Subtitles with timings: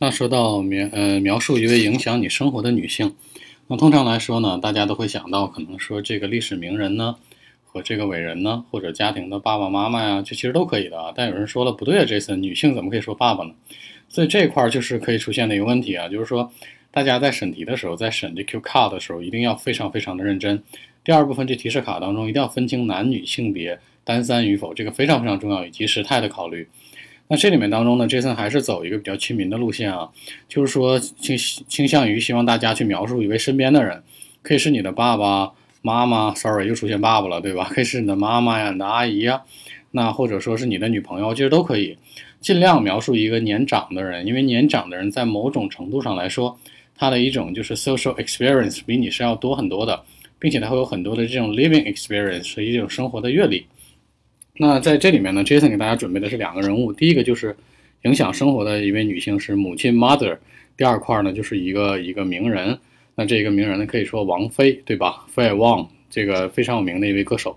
[0.00, 3.16] 那说到描呃描述一位影响你生活的女性，
[3.66, 7.16] 那通常来说呢，大家都会想到可能说这个历史名人呢，
[7.64, 11.12] 和这个伟人呢，或者家庭的爸爸妈妈呀，这其实都可以的啊。
[11.16, 13.50] 但有人说了，不对啊，Jason，女性怎么可以说爸爸呢？
[14.08, 16.52] 所以这块儿就是可以出现的一个问题啊，就是说
[16.92, 20.62] 大家在审题的时候，在审这 Q card 的时候，一定要非常非常的认真。
[21.02, 26.68] 第二部分这提示卡当中，一定要分清男女性别、单三与否，这个非常非常重要，以及时态的考虑。
[27.30, 30.08] 那这里面当中呢，Jason 还是走一个比较亲民的路线啊，
[30.48, 34.02] 就是说倾倾向于希望大家去描述一位身边的人，
[34.42, 37.68] 可以是你的爸爸妈妈，sorry 又出现爸爸了，对吧？
[37.70, 39.42] 可以是你的妈妈呀，你的阿姨呀，
[39.90, 41.96] 那或者说是你的女朋友，其实都可以。
[42.40, 46.58] 尽量描述一个年长的人，因为年长的人在某种程度上来说，
[46.96, 50.00] 他的一种就是 social experience 比你是要多很多的，
[50.38, 53.66] 并且他会有很多的这种 living experience 是一种生活的阅历。
[54.58, 57.56] 那在这里面呢，Jason 给大家准备的是两个人物，第一个就是
[58.02, 60.36] 影响生活的一位女性是母亲 mother，
[60.76, 62.78] 第二块呢就是一个一个名人，
[63.14, 65.24] 那这个名人呢可以说王菲，对吧？
[65.28, 67.56] 费尔旺这个非常有名的一位歌手。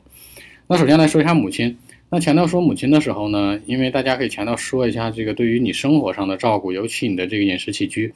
[0.67, 1.75] 那首先来说一下母亲。
[2.13, 8.13] 那强调说母亲的时候呢，因为大家可以强调说一下这个对于你生活上的照顾，尤其你的这个饮食起居，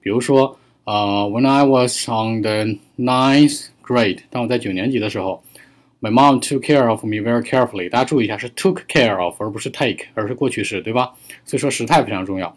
[0.00, 5.44] 比如说，呃，When I was on the ninth grade，当我在九年级的时候
[6.06, 7.88] ，My mom took care of me very carefully。
[7.88, 11.12] 大家注意一下，是 took care of，而不是 take，而是过去式，对吧？
[11.44, 12.56] 所以说时态非常重要。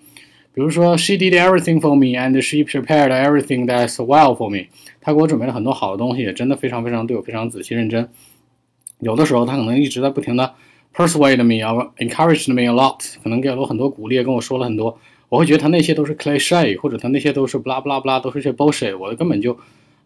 [0.53, 4.67] 比如说，She did everything for me and she prepared everything that's well for me。
[5.01, 8.09] 她给我准备了很多好的东西，也真的非常非常对我非常仔细认真。
[8.99, 10.53] 有的时候她可能一直在不停的。
[10.91, 14.99] Persuade me, or encouraged me a lot，可能给了我很多鼓励，跟我说了很多。
[15.29, 18.97] 我会觉得她那些都是 cliche，或者她那些都是 blah blah blah，都是些 bullshit。
[18.97, 19.55] 我根本就，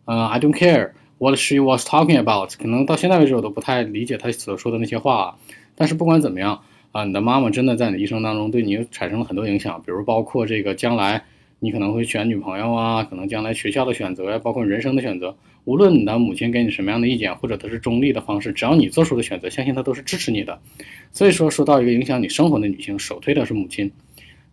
[0.05, 0.91] 嗯，I don't care
[1.23, 2.53] what she was talking about。
[2.57, 5.37] 可能到现在为止我都不太理解她所说的那些话。
[5.75, 11.23] 但是不管怎么样，啊，你的妈妈真的在你一生当中对你产生了很多影响，比如包括这个将来。
[11.59, 20.59] 你可能会选女朋友啊，可能将来学校的选择呀，包括人生的选择，无论你的母亲给你什么样的意见，或者她是中立的方式，只要你做出的选择，相信她都是支持你的。
[21.13, 23.89] 所以说，说到一个影响你生活的女性，首推的是母亲。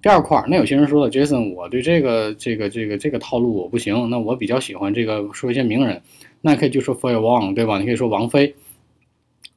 [0.03, 6.01] 第二块儿，那有些人说了，Jason，我对这个这个这个这个套路我不行，那我比较喜欢这个说一些名人，
[6.41, 7.79] 那可以就说 For Wang，对吧？
[7.79, 8.55] 你可以说王菲。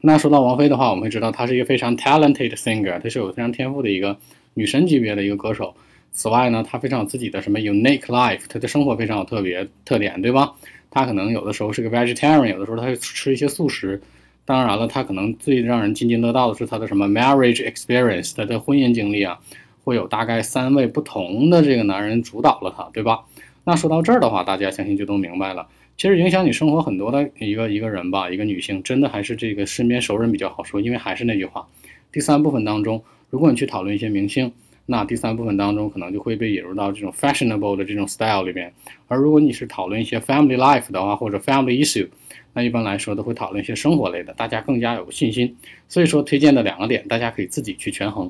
[0.02, 4.18] 那说到王菲的话，我们会知道她是一个非常 talented singer，她是有非常天赋的一个
[4.54, 5.74] 女神级别的一个歌手。
[6.12, 10.54] 此外呢，她非常有自己的什么 unique life，她的生活非常有特别特点，对吧？
[10.92, 14.02] 她可能有的时候是个 vegetarian，有的时候她会吃一些素食。
[14.44, 19.40] 当然了，她可能最让人津津乐道的是她的什么 marriage experience，她的婚姻经历啊，
[19.84, 23.26] 会有大概三位不同的这个男人主导了他，对吧？
[23.64, 25.68] 那说到这儿的话，大家相信就都明白了。
[25.96, 31.68] 其实影响你生活很多的一个一个人吧，一个女性，真的还是这个身边熟人比较好说，因为还是那句话，
[32.12, 34.52] 第三部分当中，如果你去讨论一些明星。
[34.86, 38.74] 那第三部分当中可能就会被引入到这种 fashionable 的这种 style 里面，
[39.08, 42.10] 而如果你是讨论一些 family life 的话，或者 family issue，
[42.52, 45.56] 那一般来说都会讨论一些生活类的，大家更加有信心。
[45.88, 48.30] 所以说推荐的两个点，大家可以自己去权衡。